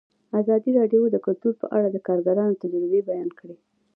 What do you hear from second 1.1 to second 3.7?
د کلتور په اړه د کارګرانو تجربې بیان کړي.